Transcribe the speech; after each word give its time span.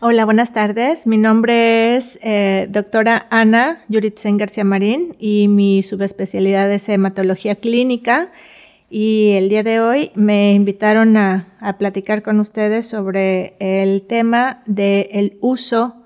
Hola, 0.00 0.24
buenas 0.24 0.52
tardes. 0.52 1.08
Mi 1.08 1.16
nombre 1.16 1.96
es 1.96 2.20
eh, 2.22 2.68
doctora 2.70 3.26
Ana 3.30 3.82
Yuritzen 3.88 4.36
García 4.36 4.62
Marín 4.62 5.16
y 5.18 5.48
mi 5.48 5.82
subespecialidad 5.82 6.70
es 6.70 6.88
hematología 6.88 7.56
clínica. 7.56 8.30
Y 8.88 9.32
el 9.32 9.48
día 9.48 9.64
de 9.64 9.80
hoy 9.80 10.12
me 10.14 10.52
invitaron 10.52 11.16
a, 11.16 11.48
platicar 11.78 12.22
con 12.22 12.38
ustedes 12.38 12.86
sobre 12.86 13.56
el 13.58 14.02
tema 14.02 14.62
del 14.66 15.36
uso, 15.40 15.96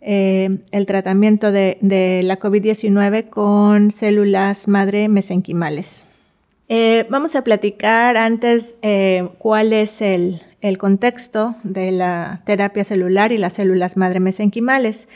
eh, 0.00 0.60
el 0.70 0.86
tratamiento 0.86 1.52
de, 1.52 1.76
la 2.24 2.38
COVID-19 2.38 3.28
con 3.28 3.90
células 3.90 4.66
madre 4.66 5.10
mesenquimales. 5.10 6.06
Eh, 6.68 7.06
vamos 7.10 7.36
a 7.36 7.44
platicar 7.44 8.16
antes 8.16 8.76
cuál 9.38 9.72
es 9.72 10.00
el, 10.00 10.42
el 10.60 10.78
contexto 10.78 11.56
de 11.62 11.92
la 11.92 12.42
terapia 12.46 12.84
celular 12.84 13.32
y 13.32 13.38
las 13.38 13.54
células 13.54 13.96
madre 13.96 14.20
mesenquimales. 14.20 15.08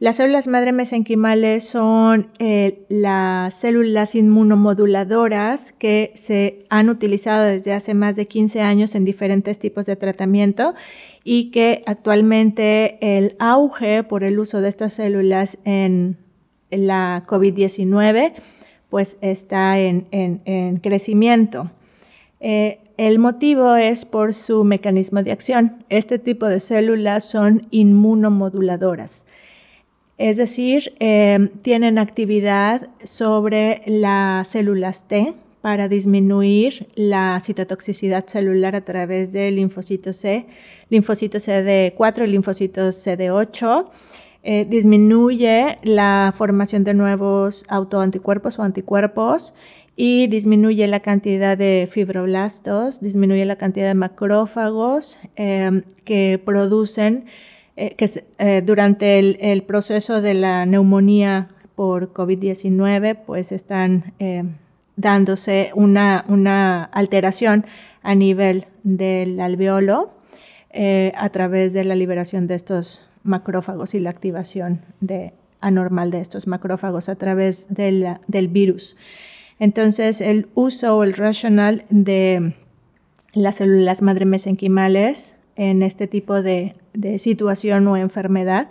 Las 0.00 0.16
células 0.16 0.46
madre 0.46 0.70
mesenquimales 0.72 1.68
son 1.68 2.28
eh, 2.38 2.84
las 2.88 3.54
células 3.54 4.14
inmunomoduladoras 4.14 5.72
que 5.72 6.12
se 6.14 6.60
han 6.70 6.88
utilizado 6.88 7.44
desde 7.44 7.72
hace 7.72 7.94
más 7.94 8.14
de 8.14 8.26
15 8.26 8.60
años 8.60 8.94
en 8.94 9.04
diferentes 9.04 9.58
tipos 9.58 9.86
de 9.86 9.96
tratamiento 9.96 10.74
y 11.24 11.50
que 11.50 11.82
actualmente 11.86 12.98
el 13.00 13.34
auge 13.40 14.04
por 14.04 14.22
el 14.22 14.38
uso 14.38 14.60
de 14.60 14.68
estas 14.68 14.92
células 14.92 15.58
en, 15.64 16.16
la 16.70 17.24
COVID-19 17.26 18.34
pues 18.90 19.18
está 19.20 19.78
en, 19.78 20.80
crecimiento. 20.82 21.70
Eh, 22.40 22.80
el 22.96 23.18
motivo 23.18 23.76
es 23.76 24.04
por 24.04 24.34
su 24.34 24.64
mecanismo 24.64 25.22
de 25.22 25.32
acción. 25.32 25.84
Este 25.88 26.18
tipo 26.18 26.46
de 26.46 26.60
células 26.60 27.24
son 27.24 27.66
inmunomoduladoras. 27.70 29.24
Es 30.18 30.36
decir, 30.36 30.94
em, 30.98 31.48
tienen 31.62 31.96
actividad 31.96 32.88
sobre 33.04 33.82
las 33.86 34.48
células 34.48 35.06
T 35.06 35.34
para 35.60 35.86
disminuir 35.86 36.88
la 36.96 37.40
citotoxicidad 37.40 38.26
celular 38.26 38.74
a 38.74 38.80
través 38.80 39.32
del 39.32 39.56
linfocito 39.56 40.12
C, 40.12 40.46
linfocito 40.88 41.38
CD4 41.38 42.24
y 42.24 42.30
linfocito 42.30 42.88
CD8. 42.88 43.86
Eh, 44.44 44.66
disminuye 44.68 45.78
la 45.82 46.32
formación 46.36 46.84
de 46.84 46.94
nuevos 46.94 47.64
autoanticuerpos 47.68 48.58
o 48.58 48.62
anticuerpos 48.62 49.54
y 49.96 50.28
disminuye 50.28 50.86
la 50.86 51.00
cantidad 51.00 51.58
de 51.58 51.88
fibroblastos, 51.90 53.00
disminuye 53.00 53.44
la 53.44 53.56
cantidad 53.56 53.88
de 53.88 53.94
macrófagos 53.94 55.18
em, 55.34 55.82
que 56.04 56.40
producen, 56.44 57.24
eh, 57.74 57.96
que 57.96 58.24
eh, 58.38 58.62
durante 58.64 59.18
el, 59.18 59.62
proceso 59.64 60.22
de 60.22 60.34
la 60.34 60.66
neumonía 60.66 61.48
por 61.74 62.12
COVID-19, 62.12 63.18
pues 63.26 63.50
están 63.50 64.14
em, 64.20 64.54
dándose 64.94 65.72
una, 65.74 66.24
una, 66.28 66.84
alteración 66.84 67.66
a 68.02 68.14
nivel 68.14 68.66
del 68.84 69.40
alveolo 69.40 70.17
eh, 70.70 71.12
a 71.16 71.30
través 71.30 71.72
de 71.72 71.84
la 71.84 71.94
liberación 71.94 72.46
de 72.46 72.54
estos 72.54 73.08
macrófagos 73.22 73.94
y 73.94 74.00
la 74.00 74.10
activación 74.10 74.82
de, 75.00 75.32
anormal 75.60 76.10
de 76.10 76.20
estos 76.20 76.46
macrófagos 76.46 77.08
a 77.08 77.16
través 77.16 77.66
del 77.74 78.48
virus. 78.48 78.96
Entonces, 79.58 80.20
el 80.20 80.48
uso 80.54 80.96
o 80.96 81.04
el 81.04 81.14
racional 81.14 81.84
de 81.90 82.54
las 83.32 83.56
células 83.56 84.02
madre 84.02 84.24
mesenquimales 84.24 85.36
en 85.56 85.82
este 85.82 86.06
tipo 86.06 86.42
de, 86.42 86.74
situación 87.18 87.86
o 87.86 87.96
enfermedad, 87.96 88.68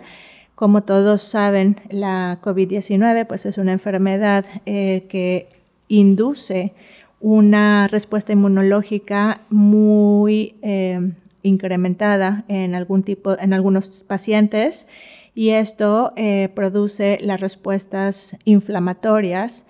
como 0.54 0.82
todos 0.82 1.22
saben, 1.22 1.76
la 1.88 2.40
COVID-19 2.42 3.26
pues 3.26 3.46
es 3.46 3.58
una 3.58 3.72
enfermedad 3.72 4.44
eh, 4.66 5.06
que 5.08 5.48
induce 5.88 6.74
una 7.20 7.88
respuesta 7.88 8.32
inmunológica 8.32 9.42
muy 9.48 10.56
eh, 10.62 11.12
incrementada 11.42 12.44
en 12.48 12.74
algún 12.74 13.02
tipo, 13.02 13.38
en 13.38 13.52
algunos 13.52 14.02
pacientes, 14.02 14.86
y 15.34 15.50
esto 15.50 16.12
eh, 16.16 16.48
produce 16.54 17.18
las 17.20 17.40
respuestas 17.40 18.36
inflamatorias 18.44 19.66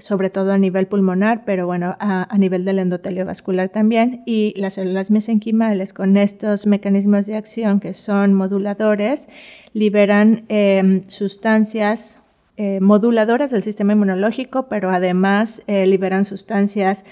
sobre 0.00 0.30
todo 0.30 0.52
a 0.52 0.58
nivel 0.58 0.86
pulmonar, 0.86 1.44
pero 1.44 1.66
bueno, 1.66 1.96
a, 2.00 2.26
nivel 2.38 2.64
del 2.64 2.78
endotelio 2.78 3.26
vascular 3.26 3.68
también. 3.68 4.22
Y 4.26 4.54
las 4.56 4.74
células 4.74 5.10
mesenquimales 5.10 5.92
con 5.92 6.16
estos 6.16 6.66
mecanismos 6.66 7.26
de 7.26 7.36
acción 7.36 7.80
que 7.80 7.92
son 7.92 8.34
moduladores, 8.34 9.28
liberan 9.74 10.44
em, 10.48 11.02
sustancias 11.08 12.20
eh, 12.56 12.80
moduladoras 12.80 13.50
del 13.50 13.62
sistema 13.62 13.92
inmunológico, 13.92 14.68
pero 14.68 14.90
además 14.90 15.62
eh, 15.66 15.86
liberan 15.86 16.24
sustancias 16.24 17.04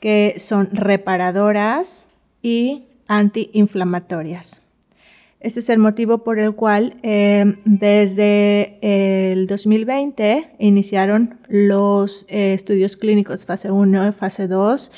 que 0.00 0.34
son 0.38 0.68
reparadoras 0.72 2.10
y 2.46 2.84
antiinflamatorias. 3.08 4.62
Este 5.40 5.58
es 5.58 5.68
el 5.68 5.80
motivo 5.80 6.18
por 6.18 6.38
el 6.38 6.54
cual 6.54 6.94
eh, 7.02 7.56
desde 7.64 8.78
el 8.82 9.48
2020 9.48 10.52
iniciaron 10.60 11.40
los 11.48 12.24
eh, 12.28 12.54
estudios 12.54 12.96
clínicos 12.96 13.44
fase 13.46 13.72
1 13.72 14.08
y 14.08 14.12
fase 14.12 14.46
2 14.46 14.92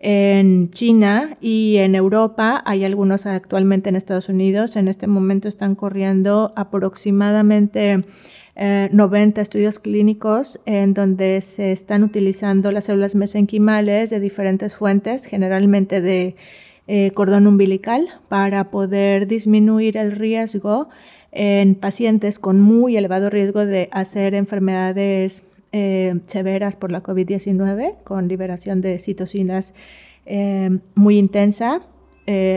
en 0.00 0.70
China 0.70 1.36
y 1.42 1.76
en 1.76 1.94
Europa. 1.94 2.62
Hay 2.64 2.82
algunos 2.84 3.26
actualmente 3.26 3.90
en 3.90 3.96
Estados 3.96 4.30
Unidos. 4.30 4.76
En 4.76 4.88
este 4.88 5.06
momento 5.06 5.48
están 5.48 5.74
corriendo 5.74 6.54
aproximadamente 6.56 8.04
90 8.56 9.40
eh, 9.40 9.42
estudios 9.42 9.78
clínicos 9.78 10.60
en 10.64 10.94
donde 10.94 11.42
se 11.42 11.72
están 11.72 12.04
utilizando 12.04 12.72
las 12.72 12.86
células 12.86 13.14
mesenquimales 13.14 14.08
de 14.08 14.18
diferentes 14.18 14.74
fuentes, 14.74 15.26
generalmente 15.26 16.00
de 16.00 16.36
eh, 16.88 17.10
cordón 17.12 17.48
umbilical 17.48 18.08
para 18.28 18.70
poder 18.70 19.26
disminuir 19.26 19.96
el 19.96 20.12
riesgo 20.12 20.88
en 21.32 21.74
pacientes 21.74 22.38
con 22.38 22.60
muy 22.60 22.96
elevado 22.96 23.28
riesgo 23.28 23.66
de 23.66 23.88
hacer 23.90 24.34
enfermedades 24.34 25.48
eh, 25.72 26.20
severas 26.26 26.76
por 26.76 26.92
la 26.92 27.02
COVID-19 27.02 27.96
con 28.04 28.28
liberación 28.28 28.80
de 28.82 29.00
citocinas 29.00 29.74
eh, 30.26 30.78
muy 30.94 31.18
intensa 31.18 31.82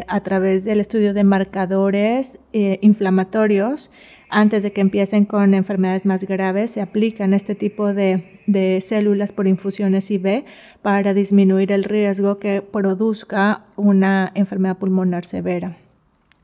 a 0.07 0.19
través 0.21 0.63
del 0.63 0.79
estudio 0.79 1.13
de 1.13 1.23
marcadores 1.23 2.39
inflamatorios. 2.51 3.91
Antes 4.27 4.63
de 4.63 4.73
que 4.73 4.81
empiecen 4.81 5.25
con 5.25 5.53
enfermedades 5.53 6.07
más 6.07 6.23
graves, 6.23 6.71
se 6.71 6.81
aplican 6.81 7.35
este 7.35 7.53
tipo 7.53 7.93
de, 7.93 8.38
células 8.81 9.31
por 9.31 9.47
infusiones 9.47 10.09
IV 10.09 10.45
para 10.81 11.13
disminuir 11.13 11.71
el 11.71 11.83
riesgo 11.83 12.39
que 12.39 12.61
produzca 12.61 13.65
una 13.75 14.31
enfermedad 14.35 14.77
pulmonar 14.77 15.25
severa, 15.25 15.77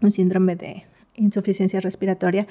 un 0.01 0.11
síndrome 0.11 0.55
de 0.55 0.85
insuficiencia 1.15 1.79
respiratoria. 1.79 2.47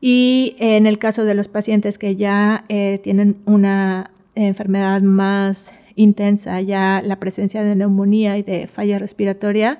Y 0.00 0.56
en 0.58 0.86
el 0.86 0.98
caso 0.98 1.24
de 1.24 1.34
los 1.34 1.48
pacientes 1.48 1.98
que 1.98 2.16
ya 2.16 2.64
eh, 2.68 3.00
tienen 3.02 3.38
una 3.46 4.10
enfermedad 4.34 5.00
más 5.00 5.72
intensa, 5.94 6.60
ya 6.60 7.02
la 7.02 7.18
presencia 7.18 7.62
de 7.64 7.74
neumonía 7.74 8.36
y 8.36 8.42
de 8.42 8.68
falla 8.68 8.98
respiratoria, 8.98 9.78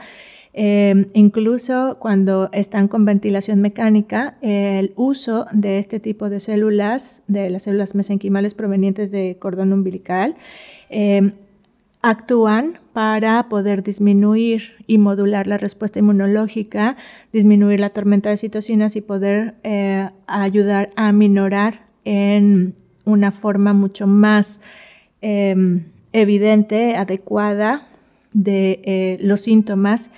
Em, 0.58 1.04
incluso 1.12 1.98
cuando 2.00 2.48
están 2.50 2.88
con 2.88 3.04
ventilación 3.04 3.60
mecánica, 3.60 4.38
el 4.40 4.94
uso 4.96 5.44
de 5.52 5.78
este 5.78 6.00
tipo 6.00 6.30
de 6.30 6.40
células, 6.40 7.22
de 7.28 7.50
las 7.50 7.64
células 7.64 7.94
mesenquimales 7.94 8.54
provenientes 8.54 9.12
de 9.12 9.36
cordón 9.38 9.74
umbilical, 9.74 10.34
em, 10.88 11.32
actúan 12.00 12.78
para 12.94 13.50
poder 13.50 13.82
disminuir 13.82 14.82
y 14.86 14.96
modular 14.96 15.46
la 15.46 15.58
respuesta 15.58 15.98
inmunológica, 15.98 16.96
disminuir 17.34 17.78
la 17.78 17.90
tormenta 17.90 18.30
de 18.30 18.38
citocinas 18.38 18.96
y 18.96 19.02
poder 19.02 19.56
eh, 19.62 20.08
ayudar 20.26 20.88
a 20.96 21.12
minorar 21.12 21.84
en 22.06 22.74
una 23.04 23.30
forma 23.30 23.74
mucho 23.74 24.06
más 24.06 24.60
em, 25.20 25.84
evidente, 26.14 26.96
adecuada 26.96 27.88
de 28.32 28.80
eh, 28.84 29.18
los 29.20 29.42
síntomas 29.42 30.10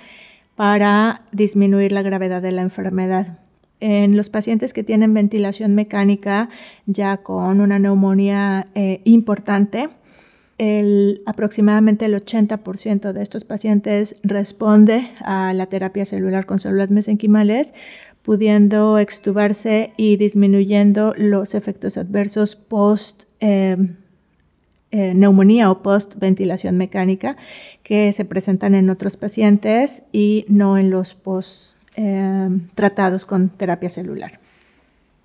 para 0.59 1.21
disminuir 1.31 1.93
la 1.93 2.01
gravedad 2.01 2.41
de 2.41 2.51
la 2.51 2.61
enfermedad. 2.61 3.39
En 3.79 4.17
los 4.17 4.29
pacientes 4.29 4.73
que 4.73 4.83
tienen 4.83 5.13
ventilación 5.13 5.73
mecánica 5.73 6.49
ya 6.85 7.15
con 7.15 7.61
una 7.61 7.79
neumonía 7.79 8.67
eh, 8.75 8.99
importante, 9.05 9.87
aproximadamente 11.25 12.03
el 12.03 12.13
80% 12.13 13.13
de 13.13 13.21
estos 13.21 13.45
pacientes 13.45 14.17
responde 14.21 15.09
a 15.21 15.53
la 15.53 15.67
terapia 15.67 16.03
celular 16.03 16.45
con 16.45 16.59
células 16.59 16.91
mesenquimales, 16.91 17.73
pudiendo 18.21 18.99
extubarse 18.99 19.93
y 19.95 20.17
disminuyendo 20.17 21.13
los 21.15 21.55
efectos 21.55 21.97
adversos 21.97 22.57
post 22.57 23.23
eh, 23.39 23.77
eh, 24.91 25.13
neumonía 25.13 25.69
o 25.69 25.83
post 25.83 26.15
ventilación 26.17 26.77
mecánica 26.77 27.37
que 27.83 28.11
se 28.11 28.25
presentan 28.25 28.73
en 28.73 28.89
otros 28.89 29.17
pacientes 29.17 30.03
y 30.11 30.45
no 30.47 30.77
en 30.77 30.89
los 30.89 31.13
post 31.13 31.75
eh, 31.95 32.49
tratados 32.73 33.25
con 33.25 33.49
terapia 33.49 33.89
celular. 33.89 34.39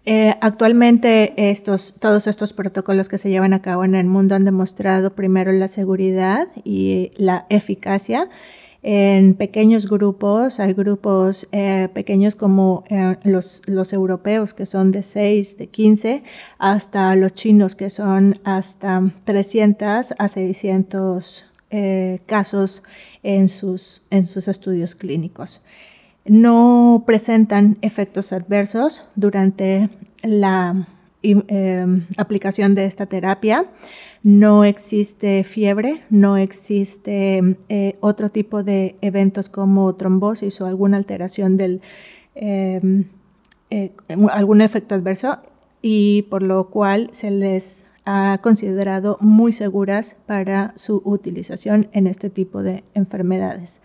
Eh, 0.06 0.34
actualmente 0.42 1.32
estos, 1.50 1.94
todos 1.98 2.26
estos 2.26 2.52
protocolos 2.52 3.08
que 3.08 3.16
se 3.16 3.30
llevan 3.30 3.54
a 3.54 3.62
cabo 3.62 3.84
en 3.84 3.94
el 3.94 4.06
mundo 4.06 4.34
han 4.34 4.44
demostrado 4.44 5.14
primero 5.14 5.50
la 5.50 5.68
seguridad 5.68 6.48
y 6.62 7.10
la 7.16 7.46
eficacia 7.48 8.28
en 8.84 9.34
pequeños 9.34 9.88
grupos. 9.88 10.60
Hay 10.60 10.74
grupos 10.74 11.48
eh, 11.50 11.88
pequeños 11.92 12.36
como 12.36 12.84
eh, 12.88 13.16
los, 13.24 13.92
europeos 13.92 14.54
que 14.54 14.66
son 14.66 14.92
de 14.92 15.02
6, 15.02 15.58
de 15.58 15.66
15, 15.66 16.22
hasta 16.58 17.16
los 17.16 17.34
chinos 17.34 17.74
que 17.74 17.90
son 17.90 18.38
hasta 18.44 19.02
300 19.24 20.14
a 20.16 20.28
600 20.28 21.46
casos 22.26 22.84
en 23.24 23.48
sus, 23.48 24.02
en 24.10 24.28
sus 24.28 24.46
estudios 24.46 24.94
clínicos 24.94 25.60
no 26.24 27.02
presentan 27.06 27.78
efectos 27.82 28.32
adversos 28.32 29.06
durante 29.14 29.90
la 30.22 30.86
aplicación 32.16 32.74
de 32.74 32.86
esta 32.86 33.06
terapia. 33.06 33.66
No 34.24 34.64
existe 34.64 35.44
fiebre, 35.44 36.00
no 36.08 36.38
existe 36.38 37.58
eh, 37.68 37.98
otro 38.00 38.30
tipo 38.30 38.62
de 38.62 38.96
eventos 39.02 39.50
como 39.50 39.94
trombosis 39.96 40.62
o 40.62 40.66
alguna 40.66 40.96
alteración 40.96 41.58
del 41.58 41.82
em, 42.34 43.04
eh, 43.68 43.92
algún 44.32 44.62
efecto 44.62 44.94
adverso 44.94 45.40
y 45.82 46.22
por 46.30 46.42
lo 46.42 46.70
cual 46.70 47.10
se 47.12 47.30
les 47.30 47.84
ha 48.06 48.38
considerado 48.42 49.18
muy 49.20 49.52
seguras 49.52 50.16
para 50.24 50.72
su 50.74 51.02
utilización 51.04 51.88
en 51.92 52.06
este 52.06 52.30
tipo 52.30 52.62
de 52.62 52.82
enfermedades. 52.94 53.82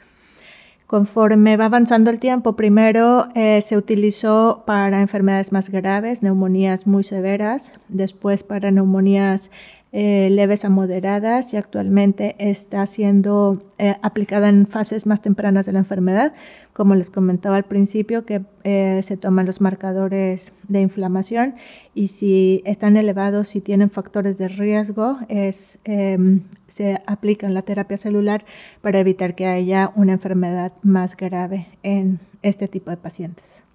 Conforme 0.87 1.55
va 1.55 1.65
avanzando 1.65 2.09
el 2.09 2.19
tiempo, 2.19 2.55
primero 2.55 3.27
eh, 3.35 3.61
se 3.61 3.77
utilizó 3.77 4.63
para 4.65 5.01
enfermedades 5.01 5.51
más 5.51 5.69
graves, 5.69 6.23
neumonías 6.23 6.87
muy 6.87 7.03
severas, 7.03 7.73
después 7.89 8.43
para 8.43 8.71
neumonías 8.71 9.51
eh, 9.91 10.29
leves 10.31 10.65
a 10.65 10.69
moderadas 10.69 11.51
y 11.53 11.57
actualmente 11.57 12.35
está 12.37 12.85
siendo 12.85 13.63
eh, 13.79 13.95
aplicada 14.03 14.47
en 14.47 14.67
fases 14.67 15.07
más 15.07 15.21
tempranas 15.21 15.65
de 15.65 15.73
la 15.73 15.79
enfermedad. 15.79 16.33
Como 16.73 16.93
les 16.93 17.09
comentaba 17.09 17.55
al 17.55 17.65
principio, 17.65 18.23
que 18.23 18.43
eh, 18.63 19.01
se 19.03 19.17
toman 19.17 19.47
los 19.47 19.61
marcadores 19.61 20.53
de 20.67 20.81
inflamación 20.81 21.55
y 21.95 22.09
si 22.09 22.61
están 22.65 22.97
elevados, 22.97 23.47
si 23.47 23.61
tienen 23.61 23.89
factores 23.89 24.37
de 24.37 24.47
riesgo, 24.47 25.17
es, 25.27 25.79
em, 25.85 26.43
se 26.67 27.01
aplica 27.07 27.47
en 27.47 27.55
la 27.55 27.63
terapia 27.63 27.97
celular 27.97 28.45
para 28.81 28.99
evitar 28.99 29.33
que 29.33 29.47
haya 29.47 29.91
una 29.95 30.13
enfermedad 30.13 30.73
más 30.83 31.17
grave 31.17 31.67
en 31.81 32.19
este 32.43 32.67
tipo 32.67 32.91
de 32.91 32.97
pacientes. 32.97 33.68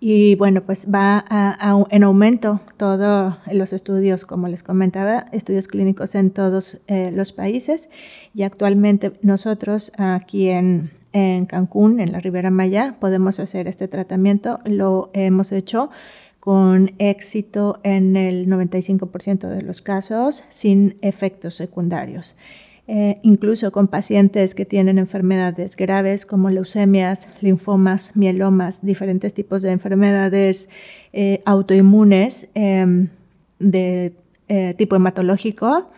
Y 0.00 0.36
bueno, 0.36 0.62
pues 0.62 0.86
va 0.92 1.24
en 1.90 2.04
aumento 2.04 2.60
todos 2.76 3.34
los 3.50 3.72
estudios, 3.72 4.26
como 4.26 4.46
les 4.46 4.62
comentaba, 4.62 5.26
estudios 5.32 5.66
clínicos 5.66 6.14
en 6.14 6.30
todos 6.30 6.80
eh, 6.86 7.10
los 7.12 7.32
países. 7.32 7.90
Y 8.32 8.44
actualmente 8.44 9.12
nosotros 9.22 9.90
aquí 9.98 10.50
en, 10.50 10.92
en 11.12 11.46
Cancún, 11.46 11.98
en 11.98 12.12
la 12.12 12.20
Ribera 12.20 12.50
Maya, 12.50 12.96
podemos 13.00 13.40
hacer 13.40 13.66
este 13.66 13.88
tratamiento. 13.88 14.60
Lo 14.64 15.10
hemos 15.14 15.50
hecho 15.50 15.90
con 16.38 16.92
éxito 16.98 17.80
en 17.82 18.16
el 18.16 18.46
95% 18.46 19.48
de 19.48 19.62
los 19.62 19.80
casos 19.80 20.44
sin 20.48 20.96
efectos 21.02 21.54
secundarios. 21.54 22.36
Eh, 22.90 23.18
incluso 23.20 23.70
con 23.70 23.86
pacientes 23.88 24.54
que 24.54 24.64
tienen 24.64 24.96
enfermedades 24.96 25.76
graves 25.76 26.24
como 26.24 26.48
leucemias, 26.48 27.28
linfomas, 27.42 28.16
mielomas, 28.16 28.82
diferentes 28.82 29.34
tipos 29.34 29.60
de 29.60 29.72
enfermedades 29.72 30.70
eh, 31.12 31.42
autoinmunes 31.44 32.48
em, 32.54 33.10
de 33.58 34.14
eh, 34.48 34.74
tipo 34.78 34.96
hematológico. 34.96 35.90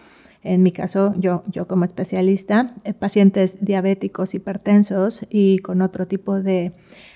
En 0.42 0.64
mi 0.64 0.72
caso, 0.72 1.14
yo, 1.16 1.44
yo 1.46 1.68
como 1.68 1.84
especialista, 1.84 2.74
pacientes 2.98 3.64
diabéticos, 3.64 4.34
hipertensos 4.34 5.26
y 5.30 5.60
con 5.60 5.82
otro 5.82 6.08
tipo 6.08 6.42
de, 6.42 6.72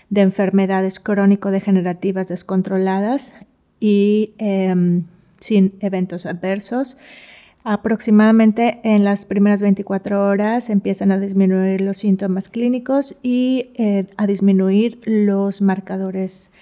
de 0.08 0.20
enfermedades 0.20 1.00
crónico-degenerativas 1.00 2.28
descontroladas 2.28 3.32
y 3.80 4.34
em, 4.38 5.06
sin 5.40 5.74
eventos 5.80 6.26
adversos. 6.26 6.96
Aproximadamente 7.66 8.80
en 8.84 9.04
las 9.04 9.24
primeras 9.24 9.62
24 9.62 10.28
horas 10.28 10.68
empiezan 10.68 11.10
a 11.12 11.18
disminuir 11.18 11.80
los 11.80 11.96
síntomas 11.96 12.50
clínicos 12.50 13.16
y 13.22 13.70
eh, 13.76 14.04
a 14.18 14.26
disminuir 14.26 15.00
los 15.06 15.62
marcadores 15.62 16.52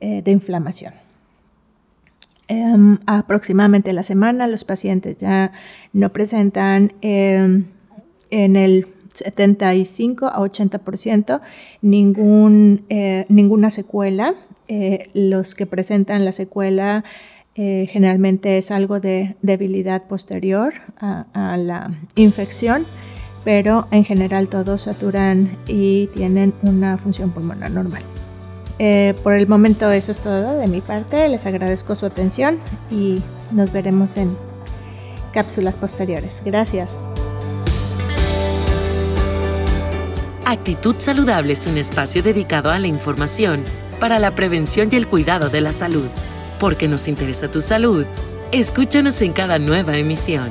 eh, 0.00 0.22
de 0.22 0.30
inflamación. 0.30 0.94
Em, 2.48 2.96
aproximadamente 3.04 3.92
la 3.92 4.02
semana 4.02 4.46
los 4.46 4.64
pacientes 4.64 5.18
ya 5.18 5.52
no 5.92 6.10
presentan 6.14 6.94
em, 7.02 7.66
en 8.30 8.56
el 8.56 8.86
75 9.12 10.28
a 10.28 10.38
80% 10.38 11.42
ningún, 11.82 12.86
eh, 12.88 13.26
ninguna 13.28 13.68
secuela. 13.68 14.34
los 15.14 15.54
que 15.54 15.64
presentan 15.64 16.24
la 16.24 16.32
secuela 16.32 17.04
eh, 17.58 17.88
generalmente 17.90 18.58
es 18.58 18.70
algo 18.70 19.00
de 19.00 19.34
debilidad 19.40 20.02
posterior 20.02 20.74
a, 21.00 21.56
la 21.56 21.90
infección, 22.14 22.84
pero 23.44 23.86
en 23.90 24.04
general 24.04 24.48
todos 24.48 24.82
saturan 24.82 25.56
y 25.66 26.08
tienen 26.08 26.52
una 26.62 26.98
función 26.98 27.30
pulmonar 27.30 27.70
normal. 27.70 28.02
Eh, 28.78 29.14
por 29.22 29.32
el 29.32 29.48
momento 29.48 29.90
eso 29.90 30.12
es 30.12 30.18
todo 30.18 30.58
de 30.58 30.66
mi 30.66 30.82
parte. 30.82 31.26
Les 31.30 31.46
agradezco 31.46 31.94
su 31.94 32.04
atención 32.04 32.58
y 32.90 33.22
nos 33.52 33.72
veremos 33.72 34.18
en 34.18 34.36
cápsulas 35.32 35.76
posteriores. 35.76 36.42
Gracias. 36.44 37.08
Actitud 40.44 40.96
Saludable 40.98 41.54
es 41.54 41.66
un 41.66 41.78
espacio 41.78 42.22
dedicado 42.22 42.70
a 42.70 42.78
la 42.78 42.86
información 42.86 43.64
para 43.98 44.18
la 44.18 44.34
prevención 44.34 44.90
y 44.92 44.96
el 44.96 45.08
cuidado 45.08 45.48
de 45.48 45.62
la 45.62 45.72
salud. 45.72 46.08
Porque 46.58 46.88
nos 46.88 47.08
interesa 47.08 47.48
tu 47.48 47.60
salud, 47.60 48.06
escúchanos 48.52 49.20
en 49.22 49.32
cada 49.32 49.58
nueva 49.58 49.96
emisión. 49.96 50.48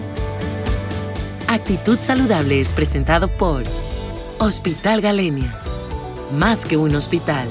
Actitud 1.47 1.99
Saludable 1.99 2.59
es 2.59 2.71
presentado 2.71 3.27
por 3.27 3.63
Hospital 4.39 5.01
Galenia. 5.01 5.53
Más 6.31 6.65
que 6.65 6.77
un 6.77 6.95
hospital. 6.95 7.47